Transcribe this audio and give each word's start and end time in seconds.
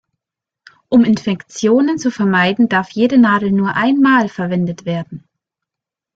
Um 0.89 1.05
Infektionen 1.05 1.99
zu 1.99 2.09
vermeiden, 2.09 2.67
darf 2.67 2.89
jede 2.89 3.19
Nadel 3.19 3.51
nur 3.51 3.75
einmal 3.75 4.29
verwendet 4.29 4.85
werden. 4.85 5.27